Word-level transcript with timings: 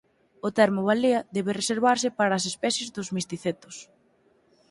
O 0.47 0.49
termo 0.59 0.81
balea 0.89 1.19
debe 1.35 1.51
reservarse 1.59 2.07
para 2.17 2.33
as 2.35 2.45
especies 2.51 2.89
dos 2.95 3.09
misticetos. 3.17 3.75